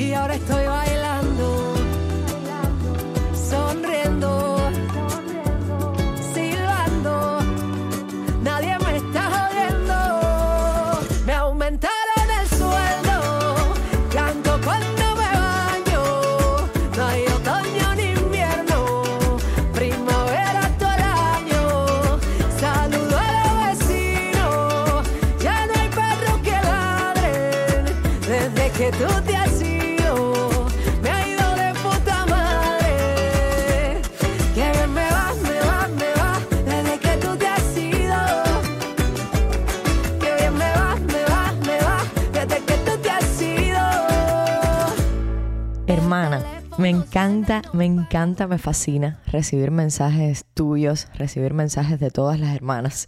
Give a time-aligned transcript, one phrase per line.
[0.00, 1.74] y ahora estoy bailando,
[3.50, 4.56] sonriendo,
[6.32, 7.40] silbando.
[8.42, 9.94] Nadie me está jodiendo.
[11.26, 13.74] Me aumentaron el sueldo,
[14.14, 16.02] canto cuando me baño.
[16.96, 19.36] No hay otoño ni invierno,
[19.74, 21.02] primavera todo el
[21.36, 21.62] año.
[22.58, 25.06] Saludo a los vecinos,
[25.42, 27.84] ya no hay perros que ladren.
[28.26, 29.69] Desde que tú te has
[46.10, 46.44] Hermana,
[46.76, 53.06] me encanta, me encanta, me fascina recibir mensajes tuyos, recibir mensajes de todas las hermanas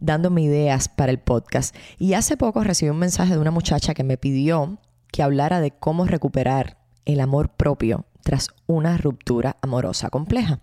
[0.00, 1.76] dándome ideas para el podcast.
[1.98, 4.78] Y hace poco recibí un mensaje de una muchacha que me pidió
[5.12, 10.58] que hablara de cómo recuperar el amor propio tras una ruptura amorosa compleja.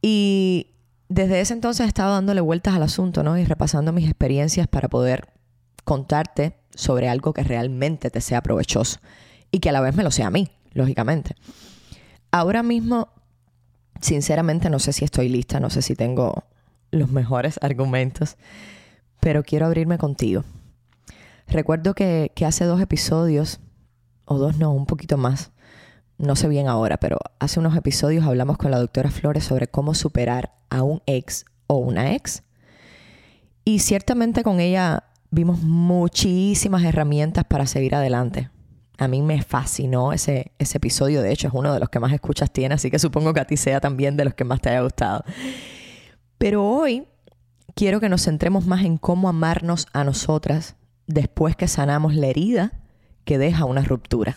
[0.00, 0.68] Y
[1.08, 3.36] desde ese entonces he estado dándole vueltas al asunto, ¿no?
[3.36, 5.26] Y repasando mis experiencias para poder
[5.82, 9.00] contarte sobre algo que realmente te sea provechoso
[9.50, 11.34] y que a la vez me lo sea a mí, lógicamente.
[12.30, 13.08] Ahora mismo,
[14.00, 16.44] sinceramente, no sé si estoy lista, no sé si tengo
[16.90, 18.36] los mejores argumentos,
[19.20, 20.44] pero quiero abrirme contigo.
[21.46, 23.60] Recuerdo que, hace dos episodios,
[24.24, 25.50] o dos no, un poquito más,
[26.18, 29.94] no sé bien ahora, pero hace unos episodios hablamos con la doctora Flores sobre cómo
[29.94, 32.42] superar a un ex o una ex.
[33.64, 38.50] Y ciertamente con ella vimos muchísimas herramientas para seguir adelante.
[39.00, 42.12] A mí me fascinó ese, ese episodio, de hecho es uno de los que más
[42.12, 44.68] escuchas tiene, así que supongo que a ti sea también de los que más te
[44.68, 45.24] haya gustado.
[46.36, 47.06] Pero hoy
[47.74, 52.72] quiero que nos centremos más en cómo amarnos a nosotras después que sanamos la herida
[53.24, 54.36] que deja una ruptura.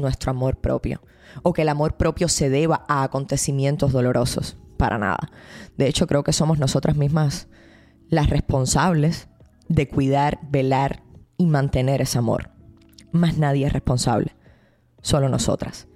[0.00, 1.02] nuestro amor propio
[1.42, 5.30] o que el amor propio se deba a acontecimientos dolorosos, para nada.
[5.76, 7.48] De hecho, creo que somos nosotras mismas
[8.08, 9.28] las responsables
[9.68, 11.02] de cuidar, velar
[11.36, 12.50] y mantener ese amor.
[13.12, 14.36] Más nadie es responsable,
[15.02, 15.88] solo nosotras.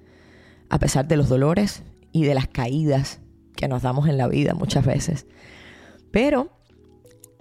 [0.71, 1.83] A pesar de los dolores
[2.13, 3.21] y de las caídas
[3.57, 5.27] que nos damos en la vida muchas veces.
[6.11, 6.51] Pero,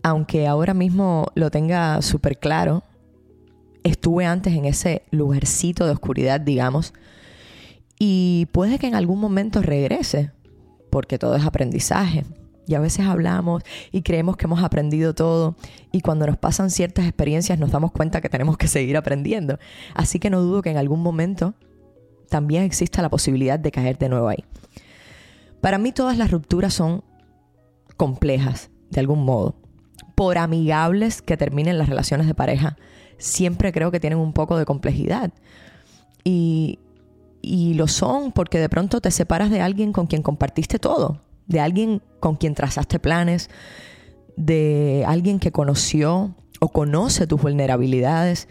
[0.03, 2.83] aunque ahora mismo lo tenga súper claro,
[3.87, 6.93] estuve antes en ese lugarcito de oscuridad, digamos,
[7.99, 10.31] y puede que en algún momento regrese,
[10.89, 12.23] porque todo es aprendizaje.
[12.67, 15.55] Y a veces hablamos y creemos que hemos aprendido todo
[15.93, 19.57] y cuando nos pasan ciertas experiencias nos damos cuenta que tenemos que seguir aprendiendo.
[19.93, 21.53] Así que no dudo que en algún momento
[22.29, 24.43] también exista la posibilidad de caer de nuevo ahí.
[25.61, 27.05] Para mí todas las rupturas son
[27.95, 29.55] complejas, de algún modo.
[30.13, 32.75] Por amigables que terminen las relaciones de pareja,
[33.17, 35.31] siempre creo que tienen un poco de complejidad.
[36.23, 36.79] Y,
[37.41, 41.59] y lo son porque de pronto te separas de alguien con quien compartiste todo, de
[41.59, 43.49] alguien con quien trazaste planes,
[44.35, 48.47] de alguien que conoció o conoce tus vulnerabilidades,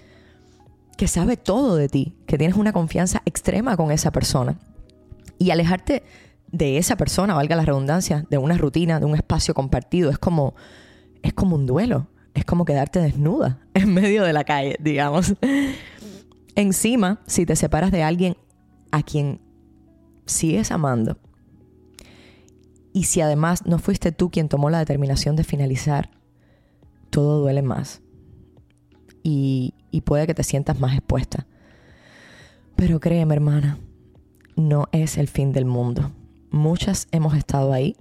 [0.96, 4.58] que sabe todo de ti, que tienes una confianza extrema con esa persona.
[5.38, 6.02] Y alejarte
[6.50, 10.54] de esa persona, valga la redundancia, de una rutina, de un espacio compartido, es como,
[11.22, 15.34] es como un duelo, es como quedarte desnuda en medio de la calle, digamos.
[16.54, 18.36] Encima, si te separas de alguien
[18.92, 19.40] a quien
[20.26, 21.18] sigues amando,
[22.92, 26.10] y si además no fuiste tú quien tomó la determinación de finalizar,
[27.10, 28.00] todo duele más.
[29.22, 31.46] Y, y puede que te sientas más expuesta.
[32.74, 33.78] Pero créeme, hermana,
[34.56, 36.10] no es el fin del mundo.
[36.50, 37.96] Muchas hemos estado ahí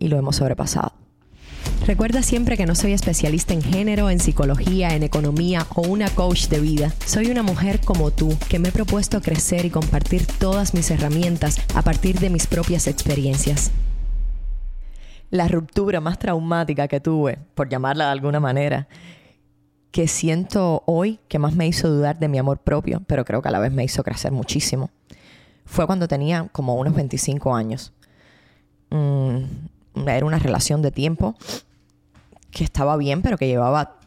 [0.00, 0.99] y lo hemos sobrepasado.
[1.86, 6.48] Recuerda siempre que no soy especialista en género, en psicología, en economía o una coach
[6.48, 6.92] de vida.
[7.04, 11.60] Soy una mujer como tú que me he propuesto crecer y compartir todas mis herramientas
[11.74, 13.70] a partir de mis propias experiencias.
[15.30, 18.88] La ruptura más traumática que tuve, por llamarla de alguna manera,
[19.90, 23.48] que siento hoy que más me hizo dudar de mi amor propio, pero creo que
[23.48, 24.90] a la vez me hizo crecer muchísimo,
[25.64, 27.92] fue cuando tenía como unos 25 años.
[28.90, 29.44] Mm,
[29.94, 31.34] era una relación de tiempo
[32.50, 33.98] que estaba bien, pero que llevaba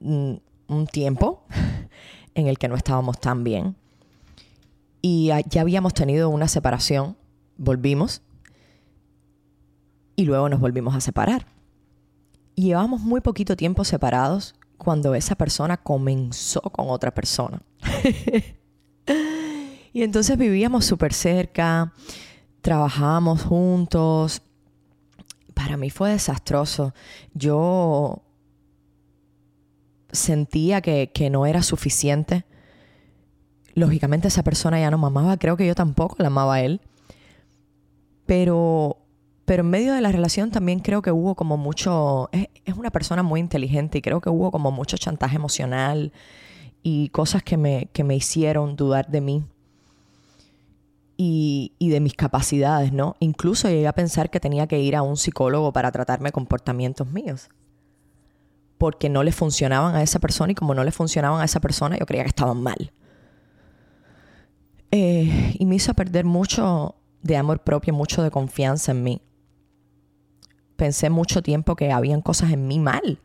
[0.00, 0.34] mm,
[0.68, 1.44] un tiempo
[2.34, 3.76] en el que no estábamos tan bien.
[5.02, 7.16] Y ya habíamos tenido una separación,
[7.58, 8.22] volvimos
[10.16, 11.46] y luego nos volvimos a separar.
[12.54, 17.62] Y llevamos muy poquito tiempo separados cuando esa persona comenzó con otra persona.
[19.92, 21.92] y entonces vivíamos súper cerca,
[22.60, 24.42] trabajábamos juntos.
[25.64, 26.92] Para mí fue desastroso.
[27.32, 28.22] Yo
[30.12, 32.44] sentía que, que no era suficiente.
[33.72, 36.82] Lógicamente esa persona ya no me amaba, creo que yo tampoco la amaba a él.
[38.26, 38.98] Pero
[39.46, 43.22] pero en medio de la relación también creo que hubo como mucho, es, una persona
[43.22, 46.12] muy inteligente y creo que hubo como mucho chantaje emocional
[46.82, 49.44] y cosas que me, que me hicieron dudar de mí
[51.16, 53.16] y, de mis capacidades, ¿no?
[53.20, 57.48] Incluso llegué a pensar que tenía que ir a un psicólogo para tratarme comportamientos míos.
[58.78, 61.96] Porque no le funcionaban a esa persona y como no le funcionaban a esa persona,
[61.96, 62.92] yo creía que estaban mal.
[64.90, 69.22] Eh, y me hizo perder mucho de amor propio, mucho de confianza en mí
[70.76, 73.20] pensé mucho tiempo que habían cosas en mí mal.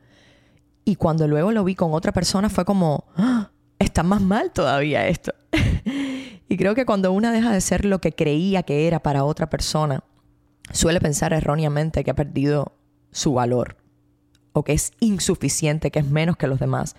[0.85, 3.51] Y cuando luego lo vi con otra persona fue como, ¡Ah!
[3.77, 5.33] está más mal todavía esto.
[6.49, 9.49] y creo que cuando una deja de ser lo que creía que era para otra
[9.49, 10.03] persona,
[10.71, 12.73] suele pensar erróneamente que ha perdido
[13.11, 13.77] su valor
[14.51, 16.95] o que es insuficiente, que es menos que los demás,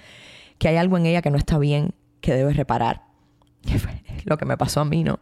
[0.59, 3.05] que hay algo en ella que no está bien, que debe reparar.
[4.25, 5.19] lo que me pasó a mí, ¿no?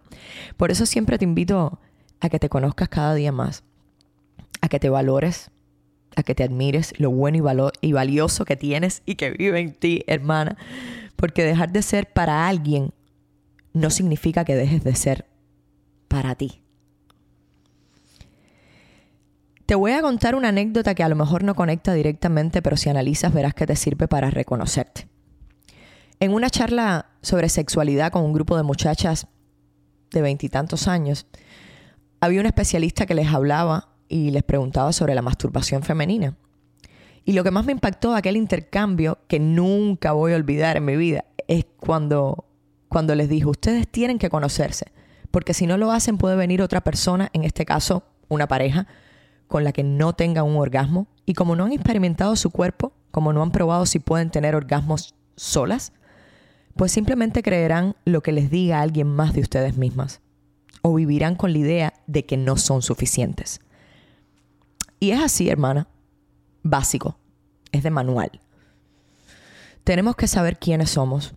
[0.57, 1.81] Por eso siempre te invito
[2.21, 3.65] a que te conozcas cada día más
[4.61, 5.51] a que te valores,
[6.17, 9.73] a que te admires lo bueno y, y valioso que tienes y que vive en
[9.73, 10.57] ti, hermana.
[11.17, 12.93] Porque dejar de ser para alguien
[13.73, 15.27] no significa que dejes de ser
[16.09, 16.63] para ti.
[19.67, 22.89] Te voy a contar una anécdota que a lo mejor no conecta directamente, pero si
[22.89, 25.09] analizas verás que te sirve para reconocerte.
[26.21, 29.27] En una charla sobre sexualidad con un grupo de muchachas
[30.11, 31.27] de veintitantos años,
[32.21, 36.37] había un especialista que les hablaba y les preguntaba sobre la masturbación femenina.
[37.25, 40.97] Y lo que más me impactó aquel intercambio, que nunca voy a olvidar en mi
[40.97, 42.47] vida, es cuando,
[42.89, 44.93] cuando les dijo, ustedes tienen que conocerse,
[45.31, 48.87] porque si no lo hacen puede venir otra persona, en este caso una pareja,
[49.47, 53.33] con la que no tenga un orgasmo, y como no han experimentado su cuerpo, como
[53.33, 55.93] no han probado si pueden tener orgasmos solas,
[56.77, 60.21] pues simplemente creerán lo que les diga alguien más de ustedes mismas,
[60.83, 63.61] o vivirán con la idea de que no son suficientes.
[65.01, 65.89] Y es así, hermana.
[66.63, 67.19] Básico.
[67.73, 68.41] Es de manual.
[69.85, 71.35] Tenemos que saber quiénes somos.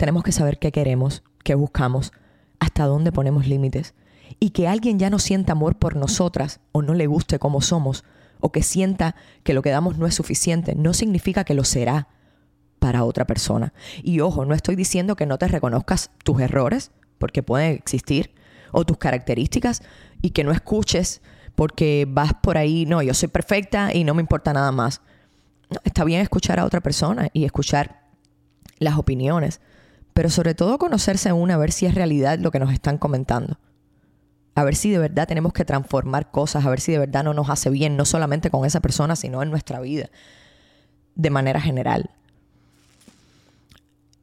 [0.00, 2.14] Tenemos que saber qué queremos, qué buscamos,
[2.58, 3.92] hasta dónde ponemos límites.
[4.38, 8.02] Y que alguien ya no sienta amor por nosotras o no le guste como somos
[8.40, 12.08] o que sienta que lo que damos no es suficiente, no significa que lo será
[12.78, 13.74] para otra persona.
[14.02, 18.32] Y ojo, no estoy diciendo que no te reconozcas tus errores, porque pueden existir,
[18.72, 19.82] o tus características,
[20.22, 21.20] y que no escuches
[21.54, 25.02] porque vas por ahí, no, yo soy perfecta y no me importa nada más.
[25.84, 28.00] está bien escuchar a otra persona y escuchar
[28.78, 29.60] las opiniones,
[30.20, 33.58] pero sobre todo conocerse una, a ver si es realidad lo que nos están comentando.
[34.54, 37.32] A ver si de verdad tenemos que transformar cosas, a ver si de verdad no
[37.32, 40.10] nos hace bien, no solamente con esa persona, sino en nuestra vida,
[41.14, 42.10] de manera general.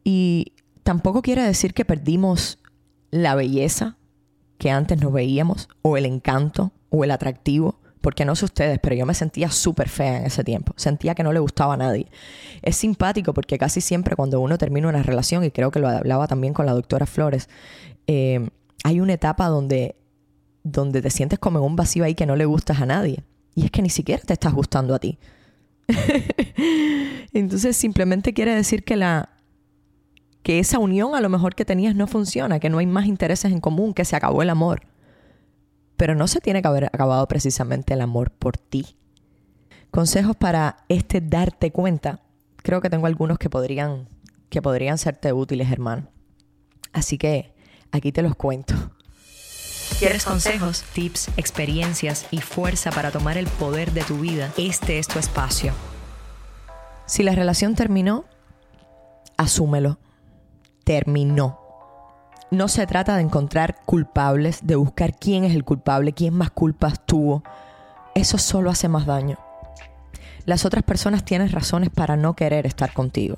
[0.03, 0.53] Y
[0.83, 2.59] tampoco quiere decir que perdimos
[3.09, 3.97] la belleza
[4.59, 8.95] que antes nos veíamos, o el encanto, o el atractivo, porque no sé ustedes, pero
[8.95, 10.73] yo me sentía súper fea en ese tiempo.
[10.75, 12.07] Sentía que no le gustaba a nadie.
[12.61, 16.27] Es simpático porque casi siempre cuando uno termina una relación, y creo que lo hablaba
[16.27, 17.49] también con la doctora Flores,
[18.07, 18.49] eh,
[18.83, 19.95] hay una etapa donde,
[20.63, 23.23] donde te sientes como en un vacío ahí que no le gustas a nadie.
[23.55, 25.17] Y es que ni siquiera te estás gustando a ti.
[27.33, 29.29] Entonces simplemente quiere decir que la
[30.43, 33.51] que esa unión a lo mejor que tenías no funciona, que no hay más intereses
[33.51, 34.83] en común, que se acabó el amor.
[35.97, 38.95] Pero no se tiene que haber acabado precisamente el amor por ti.
[39.91, 42.21] Consejos para este darte cuenta.
[42.57, 44.07] Creo que tengo algunos que podrían,
[44.49, 46.07] que podrían serte útiles, hermano.
[46.93, 47.53] Así que
[47.91, 48.75] aquí te los cuento.
[49.99, 54.53] ¿Quieres consejos, tips, experiencias y fuerza para tomar el poder de tu vida?
[54.57, 55.73] Este es tu espacio.
[57.07, 58.25] Si la relación terminó,
[59.37, 59.97] asúmelo.
[60.83, 61.66] Terminó
[62.51, 67.05] no se trata de encontrar culpables, de buscar quién es el culpable, quién más culpas
[67.05, 67.43] tuvo.
[68.15, 69.37] Eso solo hace más daño.
[70.45, 73.37] Las otras personas tienen razones para no querer estar contigo.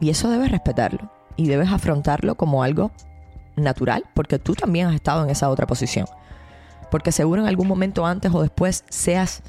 [0.00, 2.90] Y eso debes respetarlo y debes afrontarlo como algo
[3.56, 6.06] natural, porque tú también has estado en esa otra posición.
[6.90, 9.42] Porque seguro en algún momento antes o después seas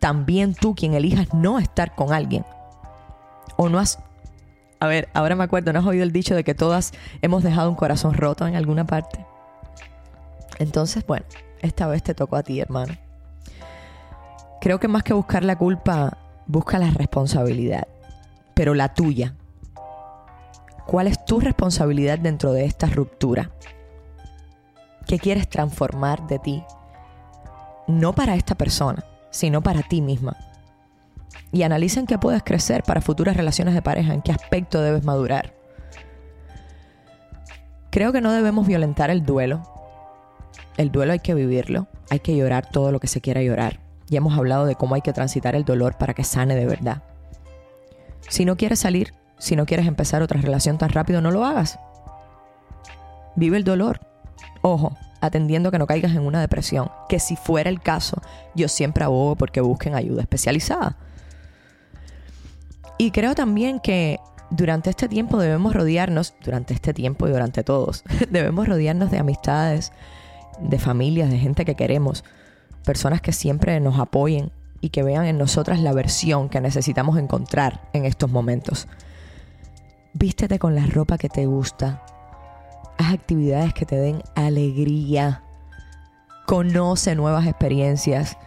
[0.00, 2.44] también tú quien elijas no estar con alguien.
[3.56, 4.00] O no has
[4.78, 6.92] A ver, ahora me acuerdo, ¿no has oído el dicho de que todas
[7.22, 9.24] hemos dejado un corazón roto en alguna parte?
[10.58, 11.24] Entonces, bueno,
[11.62, 12.94] esta vez te tocó a ti, hermano.
[14.60, 17.86] Creo que más que buscar la culpa, busca la responsabilidad,
[18.54, 19.34] pero la tuya.
[20.86, 23.50] ¿Cuál es tu responsabilidad dentro de esta ruptura?
[25.06, 26.64] ¿Qué quieres transformar de ti?
[27.86, 30.36] No para esta persona, sino para ti misma.
[31.52, 35.04] Y analiza en qué puedes crecer para futuras relaciones de pareja, en qué aspecto debes
[35.04, 35.54] madurar.
[37.90, 39.62] Creo que no debemos violentar el duelo.
[40.76, 43.80] El duelo hay que vivirlo, hay que llorar todo lo que se quiera llorar.
[44.08, 47.02] Ya hemos hablado de cómo hay que transitar el dolor para que sane de verdad.
[48.28, 51.78] Si no quieres salir, si no quieres empezar otra relación tan rápido, no lo hagas.
[53.34, 54.00] Vive el dolor.
[54.62, 58.20] Ojo, atendiendo que no caigas en una depresión, que si fuera el caso,
[58.54, 60.96] yo siempre abogo porque busquen ayuda especializada.
[62.98, 68.04] Y creo también que durante este tiempo debemos rodearnos, durante este tiempo y durante todos,
[68.30, 69.92] debemos rodearnos de amistades,
[70.60, 72.24] de familias, de gente que queremos,
[72.84, 77.88] personas que siempre nos apoyen y que vean en nosotras la versión que necesitamos encontrar
[77.92, 78.86] en estos momentos.
[80.14, 82.02] Vístete con la ropa que te gusta.
[82.96, 85.42] Haz actividades que te den alegría.
[86.46, 88.38] Conoce nuevas experiencias.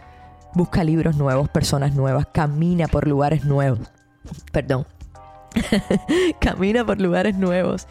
[0.54, 2.26] Busca libros nuevos, personas nuevas.
[2.32, 3.92] Camina por lugares nuevos.
[4.52, 4.86] Perdón.
[6.40, 7.86] Camina por lugares nuevos.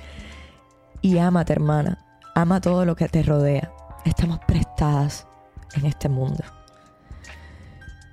[1.02, 2.06] Y ámate, hermana.
[2.36, 3.72] Ama todo lo que te rodea.
[4.06, 5.28] Estamos prestadas
[5.76, 6.44] en este mundo.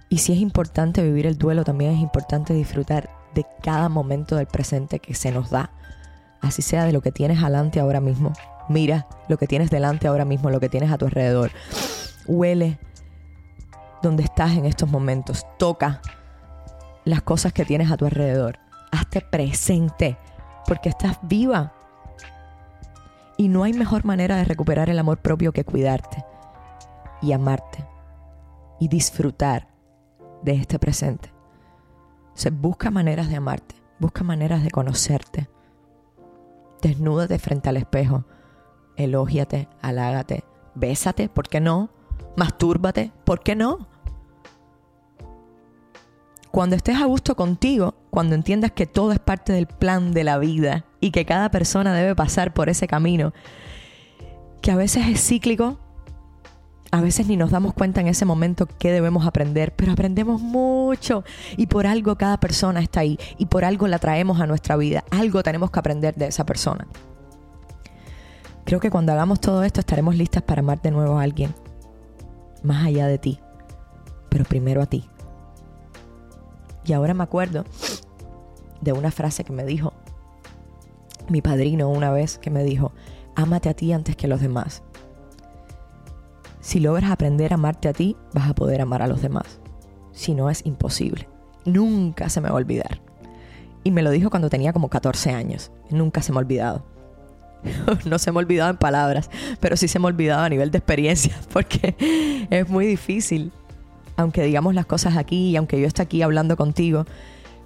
[0.09, 4.47] Y si es importante vivir el duelo, también es importante disfrutar de cada momento del
[4.47, 5.71] presente que se nos da.
[6.41, 8.33] Así sea de lo que tienes adelante ahora mismo.
[8.69, 11.51] Mira lo que tienes delante ahora mismo, lo que tienes a tu alrededor.
[12.27, 12.79] Huele
[14.03, 15.45] donde estás en estos momentos.
[15.59, 16.01] Toca
[17.07, 18.59] las cosas que tienes a tu alrededor.
[18.91, 20.19] Hazte presente
[20.67, 21.73] porque estás viva.
[23.39, 26.25] Y no hay mejor manera de recuperar el amor propio que cuidarte
[27.23, 27.87] y amarte
[28.81, 29.69] y disfrutar
[30.43, 31.33] de este presente.
[32.35, 35.49] Se busca maneras de amarte, busca maneras de conocerte.
[36.83, 38.25] Desnúdate frente al espejo,
[38.97, 40.45] elógiate, halágate,
[40.75, 41.91] bésate, ¿por qué no?
[42.37, 43.87] Mastúrbate, ¿por qué no?
[46.57, 50.39] Cuando estés a gusto contigo, cuando entiendas que todo es parte del plan de la
[50.39, 53.35] vida y que cada persona debe pasar por ese camino,
[54.63, 55.79] que a veces es cíclico,
[56.93, 61.25] a veces ni nos damos cuenta en ese momento qué debemos aprender, pero aprendemos mucho
[61.59, 65.05] y por algo cada persona está ahí y por algo la traemos a nuestra vida.
[65.11, 66.87] Algo tenemos que aprender de esa persona.
[68.65, 71.55] Creo que cuando hagamos todo esto estaremos listas para amar de nuevo a alguien,
[72.63, 73.41] más allá de ti,
[74.31, 75.07] pero primero a ti.
[76.87, 77.65] Y ahora me acuerdo
[78.81, 79.93] de una frase que me dijo
[81.29, 82.93] mi padrino una vez, que me dijo,
[83.35, 84.83] ámate a ti antes que a los demás.
[86.61, 89.61] Si logras aprender a amarte a ti, vas a poder amar a los demás.
[90.13, 91.29] Si no, es imposible.
[91.65, 93.01] Nunca se me va a olvidar.
[93.85, 95.71] Y me lo dijo cuando tenía como 14 años.
[95.91, 96.85] Nunca se me ha olvidado.
[98.05, 100.71] no se me ha olvidado en palabras, pero sí se me ha olvidado a nivel
[100.71, 103.53] de experiencia, porque es muy difícil.
[104.17, 107.05] Aunque digamos las cosas aquí y aunque yo esté aquí hablando contigo,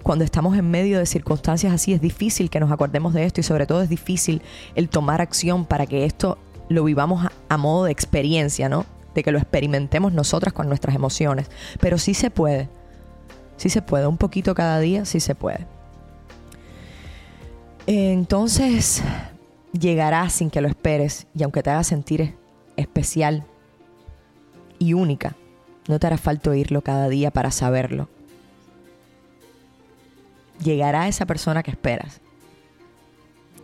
[0.03, 3.43] cuando estamos en medio de circunstancias así es difícil que nos acordemos de esto y
[3.43, 4.41] sobre todo es difícil
[4.75, 6.37] el tomar acción para que esto
[6.69, 8.85] lo vivamos a, modo de experiencia, ¿no?
[9.13, 11.49] De que lo experimentemos nosotras con nuestras emociones.
[11.79, 12.69] Pero sí se puede.
[13.57, 14.07] Sí se puede.
[14.07, 15.67] Un poquito cada día, sí se puede.
[17.87, 19.03] Entonces,
[19.77, 22.35] llegará sin que lo esperes y aunque te haga sentir
[22.77, 23.43] especial
[24.79, 25.35] y única,
[25.87, 28.09] no te hará falta oírlo cada día para saberlo.
[30.63, 32.21] Llegará esa persona que esperas.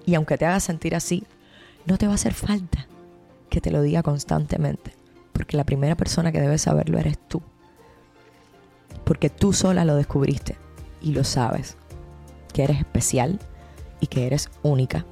[0.06, 1.26] Y aunque te haga sentir así,
[1.86, 2.88] no te va a hacer falta
[3.50, 4.94] que te lo diga constantemente,
[5.34, 7.42] porque la primera persona que debe saberlo eres tú,
[9.04, 10.58] porque tú sola lo descubriste
[11.02, 11.78] y lo sabes,
[12.54, 13.40] que eres especial
[14.00, 15.06] y que eres única.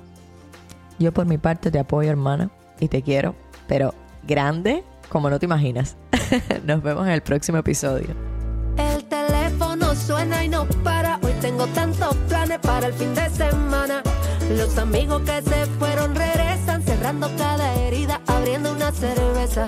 [0.99, 3.35] Yo por mi parte te apoyo hermana y te quiero,
[3.67, 3.93] pero
[4.27, 5.97] grande como no te imaginas.
[6.65, 8.15] Nos vemos en el próximo episodio.
[8.77, 11.19] El teléfono suena y no para.
[11.21, 14.03] Hoy tengo tantos planes para el fin de semana.
[14.51, 19.67] Los amigos que se fueron regresan, cerrando cada herida, abriendo una cerveza.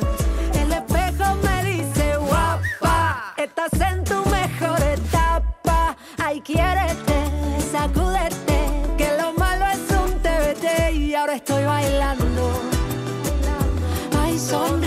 [0.54, 5.98] El espejo me dice, guapa, estás en tu mejor etapa.
[6.18, 7.32] Ay, quiérete,
[7.72, 8.60] sacúdete,
[8.98, 12.52] que lo malo es un TBT y ahora estoy bailando.
[14.22, 14.87] Ay, sonriendo,